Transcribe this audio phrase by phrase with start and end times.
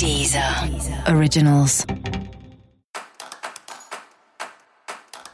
[0.00, 0.42] Deezer
[1.14, 1.84] Originals.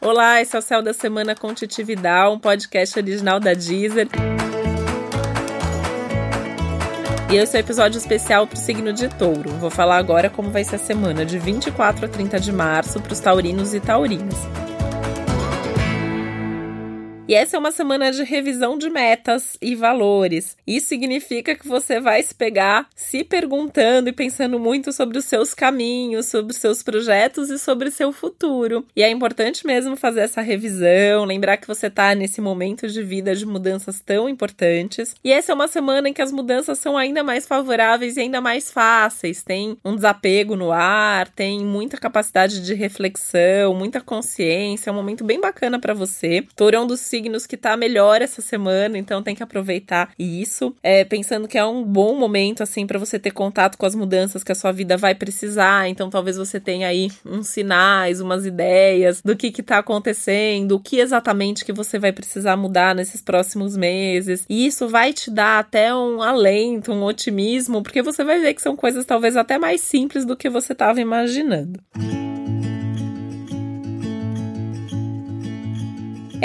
[0.01, 4.09] Olá, esse é o Céu da Semana com Titi Vidal, um podcast original da Deezer.
[7.31, 9.51] E esse é o episódio especial para o signo de touro.
[9.51, 13.13] Vou falar agora como vai ser a semana de 24 a 30 de março para
[13.13, 14.35] os taurinos e taurinas.
[17.29, 20.57] E essa é uma semana de revisão de metas e valores.
[20.65, 25.53] Isso significa que você vai se pegar se perguntando e pensando muito sobre os seus
[25.53, 28.87] caminhos, sobre os seus projetos e sobre o seu futuro.
[28.95, 33.35] E é importante mesmo fazer essa revisão, lembrar que você está nesse momento de vida
[33.35, 35.13] de mudanças tão importantes.
[35.25, 38.41] E essa é uma semana em que as mudanças são ainda mais favoráveis e ainda
[38.41, 39.43] mais fáceis.
[39.43, 44.91] Tem um desapego no ar, tem muita capacidade de reflexão, muita consciência.
[44.91, 46.47] É um momento bem bacana para você.
[46.55, 50.75] Touro um dos signos que tá melhor essa semana, então tem que aproveitar isso.
[50.83, 54.45] É, pensando que é um bom momento, assim, para você ter contato com as mudanças
[54.45, 55.89] que a sua vida vai precisar.
[55.89, 60.81] Então talvez você tenha aí uns sinais, umas ideias do que que tá acontecendo, o
[60.81, 64.45] que exatamente que você vai precisar mudar nesses próximos meses.
[64.49, 68.63] E isso vai te dar até um alento, um otimismo, porque você vai ver que
[68.63, 71.81] são coisas talvez até mais simples do que você estava imaginando.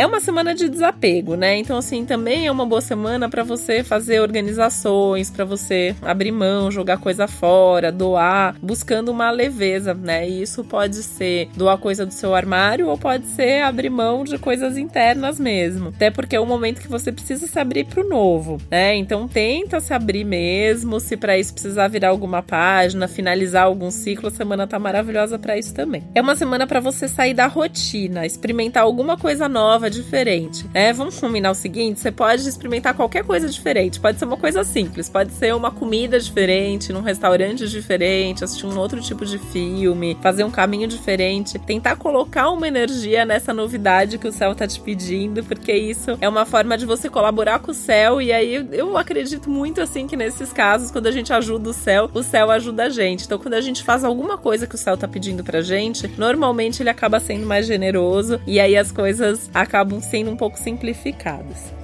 [0.01, 1.57] É uma semana de desapego, né?
[1.57, 6.71] Então, assim, também é uma boa semana para você fazer organizações, para você abrir mão,
[6.71, 10.27] jogar coisa fora, doar, buscando uma leveza, né?
[10.27, 14.39] E isso pode ser doar coisa do seu armário ou pode ser abrir mão de
[14.39, 15.89] coisas internas mesmo.
[15.89, 18.95] Até porque é um momento que você precisa se abrir pro novo, né?
[18.95, 20.99] Então, tenta se abrir mesmo.
[20.99, 25.59] Se para isso precisar virar alguma página, finalizar algum ciclo, a semana tá maravilhosa para
[25.59, 26.01] isso também.
[26.15, 30.65] É uma semana para você sair da rotina, experimentar alguma coisa nova nova, diferente.
[30.73, 33.99] É, vamos combinar o seguinte: você pode experimentar qualquer coisa diferente.
[33.99, 38.77] Pode ser uma coisa simples, pode ser uma comida diferente, num restaurante diferente, assistir um
[38.77, 44.27] outro tipo de filme, fazer um caminho diferente, tentar colocar uma energia nessa novidade que
[44.27, 47.75] o céu tá te pedindo, porque isso é uma forma de você colaborar com o
[47.75, 48.21] céu.
[48.21, 52.09] E aí eu acredito muito assim que nesses casos, quando a gente ajuda o céu,
[52.13, 53.25] o céu ajuda a gente.
[53.25, 56.81] Então, quando a gente faz alguma coisa que o céu tá pedindo pra gente, normalmente
[56.81, 61.80] ele acaba sendo mais generoso e aí as coisas acabam acabam sendo um pouco simplificadas.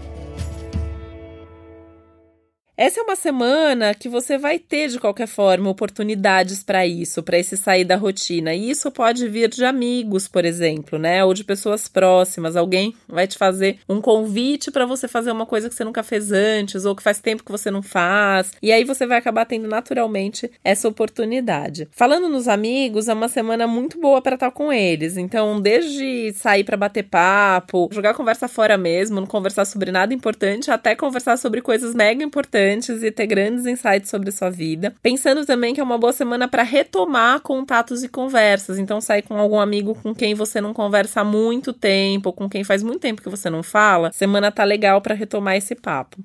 [2.79, 7.39] Essa é uma semana que você vai ter, de qualquer forma, oportunidades para isso, para
[7.39, 8.53] esse sair da rotina.
[8.53, 11.25] E isso pode vir de amigos, por exemplo, né?
[11.25, 12.55] Ou de pessoas próximas.
[12.55, 16.31] Alguém vai te fazer um convite para você fazer uma coisa que você nunca fez
[16.31, 18.53] antes, ou que faz tempo que você não faz.
[18.61, 21.87] E aí você vai acabar tendo naturalmente essa oportunidade.
[21.89, 25.17] Falando nos amigos, é uma semana muito boa para estar com eles.
[25.17, 30.69] Então, desde sair para bater papo, jogar conversa fora mesmo, não conversar sobre nada importante,
[30.69, 34.93] até conversar sobre coisas mega importantes importantes e ter grandes insights sobre sua vida.
[35.01, 38.77] Pensando também que é uma boa semana para retomar contatos e conversas.
[38.77, 42.63] Então, sair com algum amigo com quem você não conversa há muito tempo, com quem
[42.63, 46.17] faz muito tempo que você não fala, semana tá legal para retomar esse papo.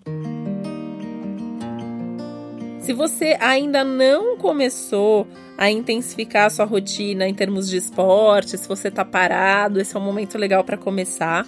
[2.81, 5.27] Se você ainda não começou
[5.57, 10.01] a intensificar a sua rotina em termos de esporte, se você tá parado, esse é
[10.01, 11.47] um momento legal para começar.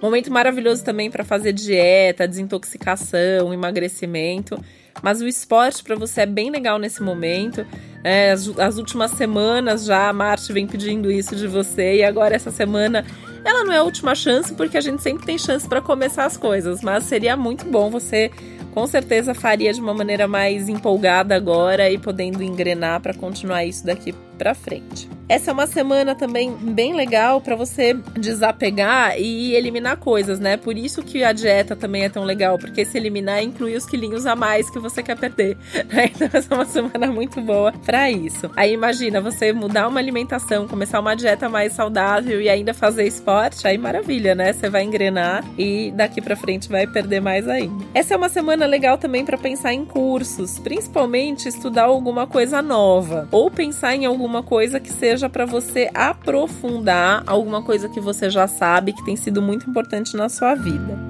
[0.00, 4.58] Momento maravilhoso também para fazer dieta, desintoxicação, emagrecimento.
[5.02, 7.66] Mas o esporte para você é bem legal nesse momento.
[8.04, 12.34] É, as, as, últimas semanas já a Marte vem pedindo isso de você e agora
[12.34, 13.04] essa semana
[13.44, 16.36] ela não é a última chance porque a gente sempre tem chance para começar as
[16.36, 18.30] coisas, mas seria muito bom você
[18.72, 23.84] com certeza faria de uma maneira mais empolgada agora e podendo engrenar para continuar isso
[23.84, 25.17] daqui para frente.
[25.28, 30.56] Essa é uma semana também bem legal para você desapegar e eliminar coisas, né?
[30.56, 34.24] Por isso que a dieta também é tão legal, porque se eliminar inclui os quilinhos
[34.24, 35.56] a mais que você quer perder.
[35.88, 36.10] Né?
[36.14, 38.50] Então essa é uma semana muito boa para isso.
[38.56, 43.66] Aí imagina você mudar uma alimentação, começar uma dieta mais saudável e ainda fazer esporte,
[43.66, 44.52] aí maravilha, né?
[44.52, 47.84] Você vai engrenar e daqui para frente vai perder mais ainda.
[47.94, 53.28] Essa é uma semana legal também para pensar em cursos, principalmente estudar alguma coisa nova
[53.30, 58.30] ou pensar em alguma coisa que seja seja para você aprofundar alguma coisa que você
[58.30, 61.07] já sabe que tem sido muito importante na sua vida.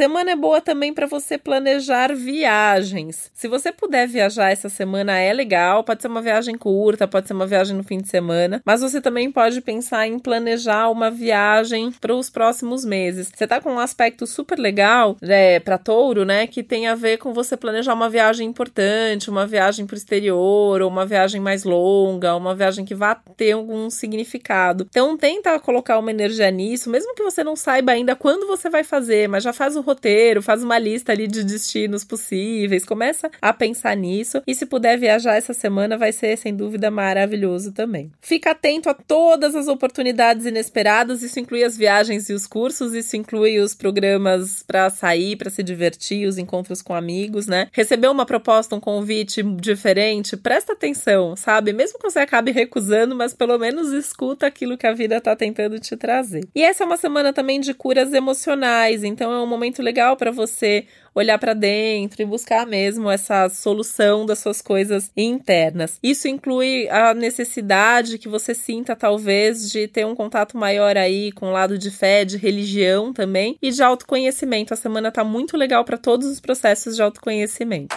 [0.00, 3.30] Semana é boa também para você planejar viagens.
[3.34, 5.84] Se você puder viajar essa semana, é legal.
[5.84, 8.98] Pode ser uma viagem curta, pode ser uma viagem no fim de semana, mas você
[8.98, 13.30] também pode pensar em planejar uma viagem para os próximos meses.
[13.30, 16.46] Você tá com um aspecto super legal é, para touro, né?
[16.46, 20.80] Que tem a ver com você planejar uma viagem importante, uma viagem para o exterior,
[20.80, 24.86] ou uma viagem mais longa, uma viagem que vá ter algum significado.
[24.88, 28.82] Então, tenta colocar uma energia nisso, mesmo que você não saiba ainda quando você vai
[28.82, 33.52] fazer, mas já faz o roteiro, faz uma lista ali de destinos possíveis, começa a
[33.52, 34.42] pensar nisso.
[34.46, 38.10] E se puder viajar essa semana, vai ser sem dúvida maravilhoso também.
[38.20, 43.16] Fica atento a todas as oportunidades inesperadas, isso inclui as viagens e os cursos, isso
[43.16, 47.68] inclui os programas para sair, para se divertir, os encontros com amigos, né?
[47.72, 51.72] Recebeu uma proposta, um convite diferente, presta atenção, sabe?
[51.72, 55.78] Mesmo que você acabe recusando, mas pelo menos escuta aquilo que a vida tá tentando
[55.78, 56.48] te trazer.
[56.54, 60.30] E essa é uma semana também de curas emocionais, então é um momento legal para
[60.30, 65.98] você olhar para dentro e buscar mesmo essa solução das suas coisas internas.
[66.02, 71.48] Isso inclui a necessidade que você sinta, talvez, de ter um contato maior aí com
[71.48, 74.72] o lado de fé, de religião também e de autoconhecimento.
[74.72, 77.96] A semana tá muito legal para todos os processos de autoconhecimento.